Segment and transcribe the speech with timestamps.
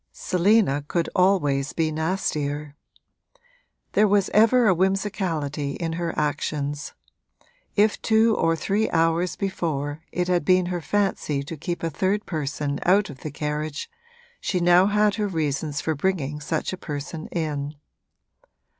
[0.13, 2.75] Selina could always be nastier.
[3.91, 6.95] There was ever a whimsicality in her actions:
[7.75, 12.25] if two or three hours before it had been her fancy to keep a third
[12.25, 13.91] person out of the carriage
[14.39, 17.75] she had now her reasons for bringing such a person in.